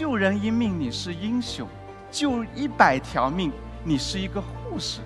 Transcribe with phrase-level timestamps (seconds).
[0.00, 1.68] 救人一命你是英雄，
[2.10, 3.52] 救一百条命
[3.84, 5.02] 你是一个护士。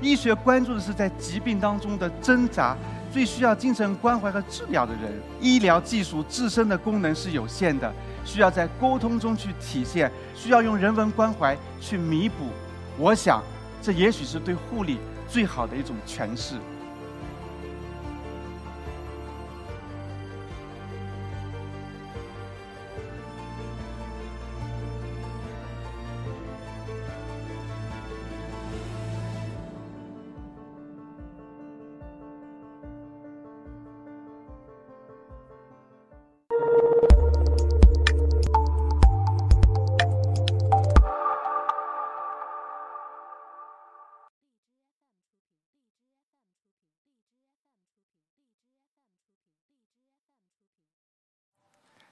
[0.00, 2.76] 医学关注的是在疾病当中的挣扎，
[3.10, 5.12] 最需要精神关怀和治疗的人。
[5.40, 7.92] 医疗技术自身的功能是有限的，
[8.24, 12.44] 需要在沟通中去体现，需要用人文关怀去弥补。
[12.96, 13.42] 我想，
[13.82, 16.54] 这也许是对护理最好的一种诠释。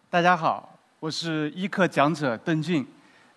[0.09, 2.86] 大家好，我是医课讲者邓俊，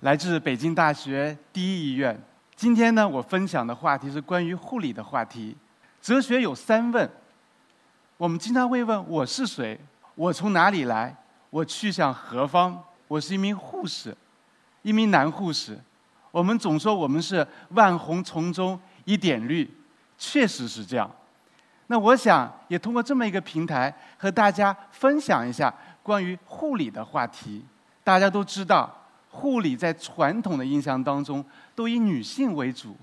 [0.01, 2.17] 来自北京大学第一医院。
[2.55, 5.57] 今天呢，我分享的话题是关于护理的话题。
[5.99, 7.09] 哲学有三问，
[8.17, 9.77] 我们经常会问：我是谁？
[10.13, 11.13] 我从哪里来？
[11.49, 12.81] 我去向何方？
[13.07, 14.15] 我是一名护士，
[14.83, 15.77] 一名男护士。
[16.29, 19.67] 我们总说我们是万红丛中一点绿，
[20.19, 21.09] 确实是这样。
[21.87, 25.73] 那我想也通过这么一个平台和大家分享一下。
[26.09, 27.63] 关于护理的话题，
[28.03, 28.91] 大家都知道，
[29.29, 32.97] 护理在传统的印象当中都以女性为主。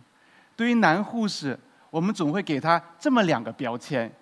[0.57, 1.57] 对于男护士，
[1.89, 4.13] 我们总会给他这么两个标签：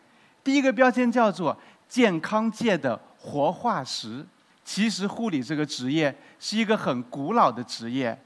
[0.44, 4.22] 第一个标签叫做健康界的活化石。
[4.62, 8.18] 其实，护理这个职业是一个很古老的职业，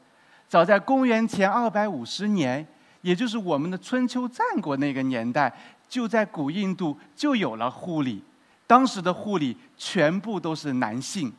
[0.48, 2.66] 早在公元前二百五十年，
[3.02, 5.56] 也就是我们的春秋战国那个年代，
[5.88, 8.24] 就在古印度就有了护理。
[8.68, 11.32] 当时的护理全部都是男性，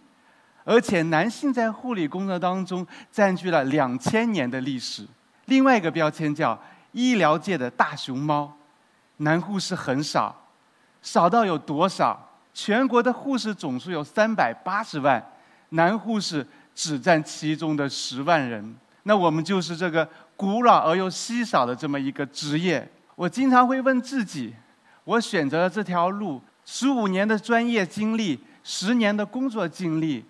[0.64, 5.08] 而且男性在护理工作当中占据了两千年的历史。
[5.46, 6.60] 另外一个标签叫
[6.92, 8.52] 医疗界的大熊猫，
[9.18, 10.36] 男护士很少，
[11.04, 12.20] 少到有多少？
[12.52, 15.24] 全国的护士总数有三百八十万，
[15.70, 18.76] 男护士只占其中的十万人。
[19.04, 22.92] 那我们就是这个古老而又稀少的这么一个职业。
[23.16, 24.56] 我经常会问自己：
[25.04, 26.42] 我选择了这条路。
[26.72, 30.24] 十五年的专业经历，十年的工作经历，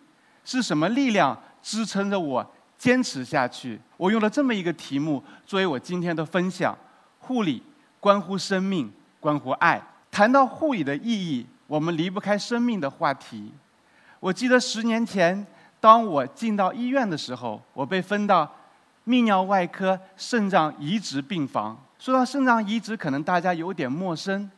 [0.45, 3.77] 是什么力量支撑着我坚持下去？
[3.97, 6.73] 我用了这么一个题目作为我今天的分享：
[7.19, 7.61] 护理
[7.99, 8.89] 关乎生命，
[9.19, 9.81] 关乎爱。
[10.09, 13.51] 谈到护理的意义，我们离不开生命的话题。
[14.21, 15.45] 我记得十年前，
[15.81, 18.49] 当我进到医院的时候，我被分到
[19.05, 21.77] 泌尿外科肾脏移植病房。
[21.99, 24.49] 说到肾脏移植，可能大家有点陌生。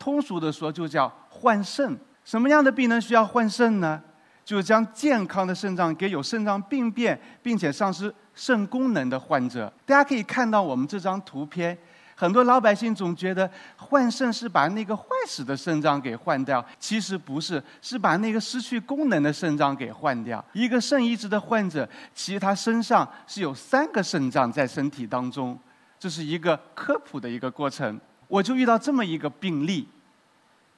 [0.00, 1.98] 通俗的说，就叫换肾。
[2.24, 4.02] 什么样的病人需要换肾呢？
[4.44, 9.70] 就是将健康的肾脏给有肾脏病变并且丧失肾功能的患者。
[9.84, 11.76] 大家可以看到我们这张图片，
[12.14, 20.42] 很多老百姓总觉得换肾是把那个坏死的肾脏给换掉，其实不是，是把那个失去功能的肾脏给换掉。
[20.54, 25.58] 一个肾移植的患者，其实他身上是有三个肾脏在身体当中，
[25.98, 28.00] 这是一个科普的一个过程。
[28.26, 29.86] 我就遇到这么一个病例，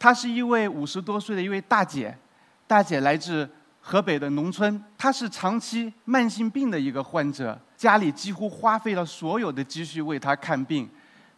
[0.00, 2.16] 她是一位五十多岁的一位大姐，
[2.66, 3.46] 大姐来自
[3.80, 10.88] 河北的农村，她是长期慢性病的一个患者，家里几乎花费了所有的积蓄为她看病，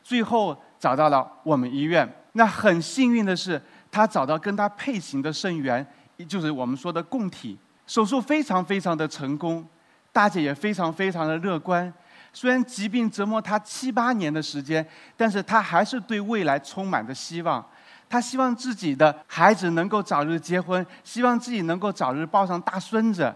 [0.00, 2.08] 最后找到了我们医院。
[2.34, 5.84] 那很幸运的是，她找到跟她配型的肾源，
[6.28, 7.58] 就是我们说的供体，
[7.88, 9.66] 手术非常非常的成功，
[10.12, 11.92] 大姐也非常非常的乐观。
[12.32, 14.86] 虽然疾病折磨她七八年的时间，
[15.16, 17.66] 但是她还是对未来充满着希望。
[18.12, 23.34] 他希望自己的孩子能够早日结婚，希望自己能够早日抱上大孙子。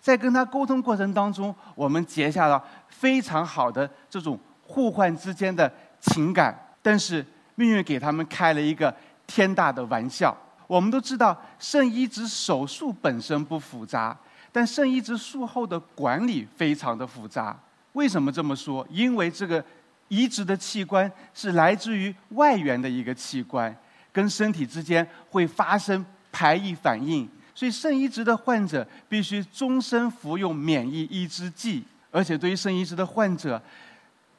[0.00, 6.58] 在跟他沟通过程当中，我们结下了非常好的这种互换之间的情感。
[6.80, 7.22] 但是
[7.56, 8.94] 命运给他们开了一个
[9.26, 10.34] 天大的玩笑。
[10.66, 14.18] 我们都知道，肾移植手术本身不复杂，
[14.50, 17.54] 但肾移植术后的管理非常的复杂。
[17.92, 18.86] 为什么这么说？
[18.88, 19.62] 因为这个
[20.08, 23.76] 移植的器官是来自于外源的一个器官，
[24.16, 26.02] 跟身体之间会发生
[26.32, 33.60] 排异反应，所以肾移植的患者必须终身服用免疫抑制剂，而且对于肾移植的患者，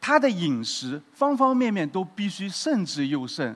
[0.01, 3.55] 他的饮食方方面面都必须慎之又慎。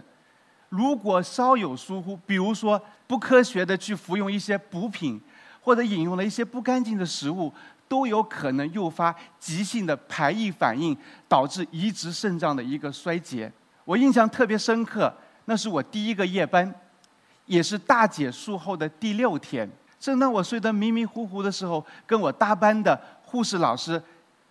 [0.70, 5.20] 如果稍有疏忽，比如说不科学的去服用一些补品，
[5.60, 7.52] 或者饮用了一些不干净的食物。
[7.88, 10.96] 都有可能诱发急性的排异反应，
[11.28, 13.52] 导致移植肾脏的一个衰竭。
[13.84, 15.14] 我印象特别深刻，
[15.52, 16.74] 那是我第一个夜班，
[17.46, 19.70] 也是大姐术后的第六天。
[20.00, 24.02] 正当我睡得迷迷糊糊的时候，跟我搭班的护士老师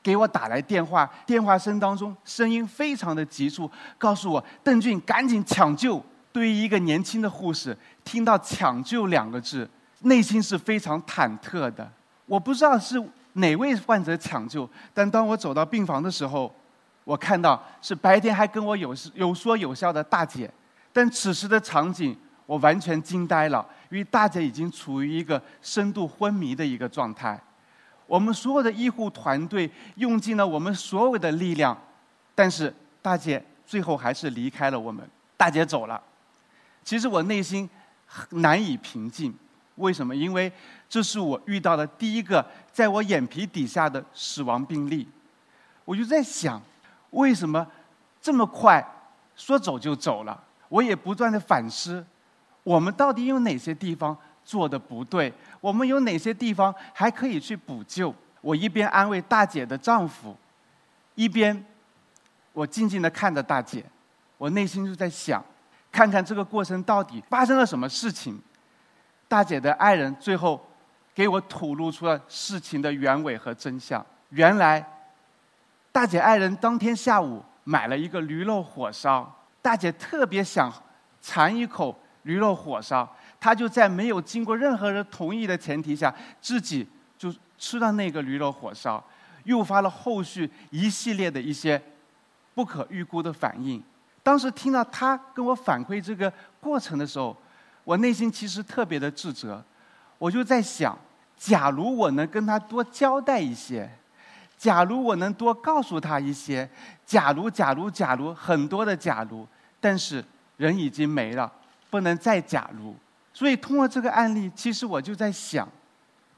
[0.03, 6.05] 给我打来电话，电话声当中声音非常的急促，告诉我邓俊赶紧抢救。
[6.33, 7.75] 对于一个年轻的护士，
[8.05, 9.67] 听到“抢救”两个字，
[10.01, 11.91] 内心是非常忐忑的。
[12.27, 16.55] 我不知道是哪位患者抢救，但当我走到病房的时候，
[17.05, 20.49] 我看到是白天还跟我有有说有笑的大姐，
[20.93, 22.17] 但此时的场景
[22.47, 27.41] 我完全惊呆了，因为大姐已经处于一个深度昏迷的一个状态。
[28.07, 31.77] 我们所有的医护团队用尽了我们所有的力量，
[32.35, 35.09] 但是大姐最后还是离开了我们。
[35.37, 36.03] 大姐走了，
[36.85, 37.69] 其实我内心
[38.31, 39.33] 难以平静。
[39.77, 40.15] 为什么？
[40.15, 40.53] 因为
[40.89, 45.09] 这是我遇到的第一个在我眼皮底下的死亡病例。
[45.85, 46.61] 我就在想。
[47.11, 47.67] 为什么
[48.23, 48.81] 这么快
[49.35, 50.41] 说走就走了？
[50.71, 52.03] 我也不断的反思，
[52.63, 55.31] 我们到底有哪些地方做的不对？
[55.61, 58.15] 我们有哪些地方还可以去补救？
[58.41, 60.35] 我一边安慰大姐的丈夫，
[61.15, 61.63] 一边
[62.55, 63.85] 我静静的看着大姐，
[64.39, 65.45] 我内心就在想，
[65.93, 68.41] 看看这个过程到底发生了什么事情。
[69.29, 70.61] 大姐的爱人最后
[71.15, 74.85] 给我吐露出了事情的原委和真相，原来。
[75.93, 80.73] 大姐爱人当天下午买了一个驴肉火烧，大姐特别想
[81.21, 83.09] 尝一口驴肉火烧，
[83.39, 86.87] 她就在没有经过任何人同意的前提下，自己
[87.19, 89.03] 就吃了那个驴肉火烧，
[89.45, 91.81] 诱发了后续一系列的一些
[92.55, 93.83] 不可预估的反应。
[94.23, 97.37] 当时听到她跟我反馈这个过程的时候，
[97.85, 99.63] 我内心其实特别的自责，
[100.19, 100.99] 我就在想，
[101.37, 103.91] 假如我能跟她多交代一些。
[104.61, 106.69] 假如我能多告诉他一些，
[107.07, 109.49] 假如假如假如很多的假如，
[109.81, 110.23] 但是
[110.59, 111.51] 人已经没了，
[111.89, 112.95] 不能再假如。
[113.33, 115.67] 所以通过这个案例，其实我就在想，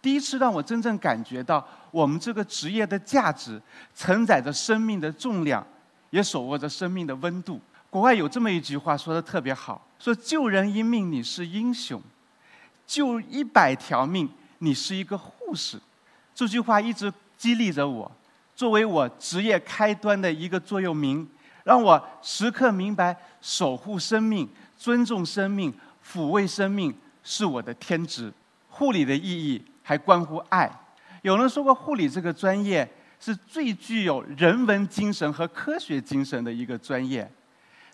[0.01, 3.61] 第一次让我真正感觉到我们这个职业的价值，
[3.93, 5.67] 承载着生命的重量，
[6.11, 7.61] 也手握着生命的温度。
[7.91, 12.01] 国外有这么一句话说的特别好，说救人一命你是英雄，
[12.87, 15.81] 救一百条命你是一个护士。
[16.33, 17.13] 这句话一直。
[17.43, 18.09] 激励着我，
[18.55, 21.29] 作为我职业开端的一个座右铭，
[21.65, 25.75] 让我时刻明白守护生命、尊重生命、
[26.06, 26.94] 抚慰生命
[27.25, 28.33] 是我的天职。
[28.69, 30.71] 护理的意义还关乎爱。
[31.23, 37.29] 有人说过，护理这个专业是最具有人文精神和科学精神的一个专业，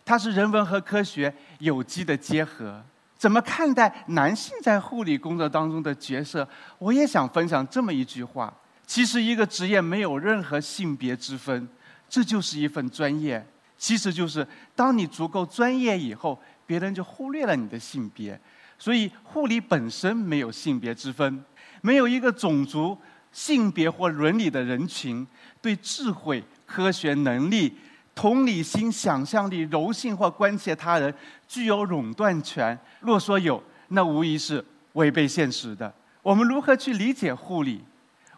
[0.04, 2.84] 它是人文和科学有机的结合。
[3.16, 6.46] 怎么看待男性在护理工作当中的角色？
[6.76, 8.52] 我也想分享这么一句话。
[8.88, 11.68] 其实，一个职业没有任何性别之分，
[12.08, 13.46] 这就是一份专业。
[13.76, 14.44] 其实就是，
[14.74, 18.40] 当你足够专业以后，别人就忽略了你的性别。
[18.78, 21.44] 所以，护理本身没有性别之分，
[21.82, 22.96] 没有一个种族、
[23.30, 25.24] 性别或伦理的人群
[25.60, 27.76] 对智慧、科学能力、
[28.14, 31.14] 同理心、想象力、柔性或关切他人
[31.46, 32.76] 具有垄断权。
[33.00, 34.64] 若说有，那无疑是
[34.94, 35.92] 违背现实的。
[36.22, 37.84] 我们如何去理解护理？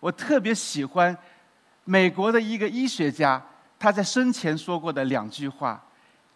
[0.00, 1.16] 我特别喜欢
[1.84, 3.42] 美国的一个医学家，
[3.78, 5.82] 他在生前说过的两句话。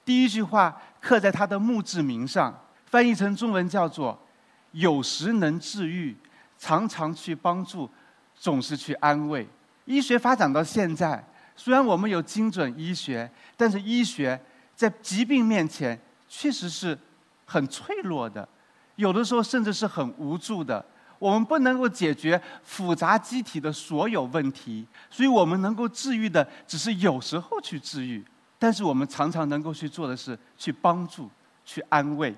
[0.05, 4.19] 第一句话刻在他的墓志铭上，翻译成中文叫做
[4.73, 6.15] “有时能治愈，
[6.59, 7.89] 常常去帮助，
[8.35, 9.49] 总是去安慰”。
[9.87, 11.25] 医学发展到现在，
[11.57, 14.39] 虽然我们有精准医学，但是医学
[14.75, 16.99] 在疾病面前确实是
[17.47, 18.47] 很脆弱的，
[18.97, 20.85] 有的时候甚至是很无助的。
[21.25, 28.23] 我们不能够解决复杂机体的所有问题，所以我们能够治愈的只是有时候去治愈，
[28.59, 31.31] 但是我们常常能够去做的是去帮助、
[31.65, 32.37] 去安慰。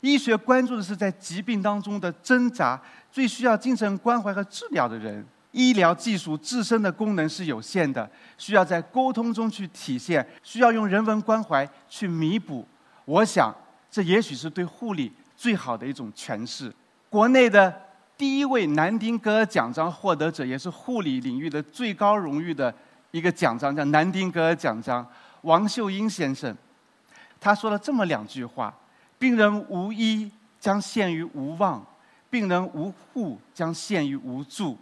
[0.00, 2.80] 医学关注的是在疾病当中的挣扎，
[3.12, 5.22] 最需要精神关怀和治疗的人。
[5.52, 12.66] 医疗技术自身的功能是有限的，需要在沟通中去体现，需要用人文关怀去弥补。
[13.04, 13.54] 我想，
[13.90, 16.72] 这也许是对护理最好的一种诠释。
[17.10, 17.83] 国内的。
[18.24, 22.74] 第一位南丁格尔奖章获得者，也是护理领域的最高荣誉的
[23.10, 25.06] 一个奖章，叫南丁格尔奖章。
[25.42, 26.56] 王秀英先生，
[27.38, 28.74] 他说了这么两句话
[29.20, 31.84] ：“病人无医将陷于无望，
[32.30, 34.78] 病人无护将陷于无助。”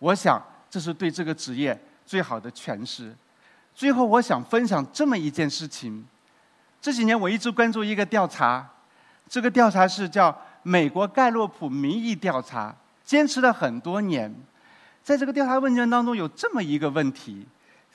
[0.00, 3.14] 我想，这是对这个职业最好的诠释。
[3.74, 6.02] 最后，我想分享这么一件事情：
[6.80, 8.66] 这几年我一直关注一个调查，
[9.28, 10.34] 这个调查是叫。
[10.68, 14.30] 美国盖洛普民意调查坚持了很多年，
[15.02, 17.46] 在这个调查问卷当中有这么一个问题：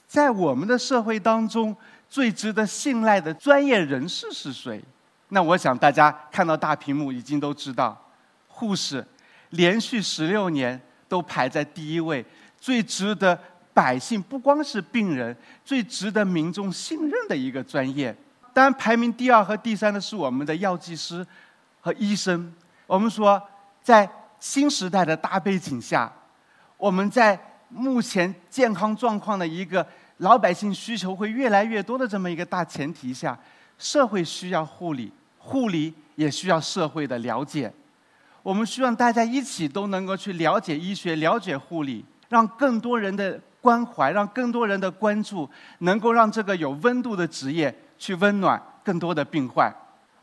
[0.07, 1.75] 在我们的社会当中，
[2.09, 4.83] 最值得信赖的专业人士是谁？
[5.29, 7.95] 那我想大家看到大屏幕已经都知道，
[8.47, 9.05] 护士
[9.51, 12.25] 连续十六年都排在第一位，
[12.59, 13.39] 最值得
[13.71, 18.15] 百姓不光是病人，最值得民众信任的一个专业。
[18.51, 21.23] 当然，排名第二和第三的是我们的药剂师
[21.79, 22.51] 和医生。
[22.85, 23.41] 我们说，
[23.81, 24.09] 在
[24.39, 26.11] 新时代的大背景下，
[26.77, 29.85] 我们在目前健康状况的一个
[30.17, 33.37] 老百姓需求会越来越多的这么一个大前提下，
[33.77, 37.71] 社会需要护理，护理也需要社会的了解。
[38.43, 45.49] 我们希望大家一起都能够去了解医学、了解护理，让更多人的关怀、让更多人的关注，
[45.79, 49.73] 能够让这个有温度的职业去温暖更多的病患。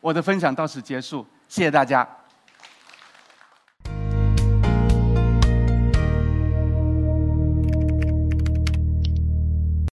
[0.01, 2.07] 我的分享到此结束，谢谢大家。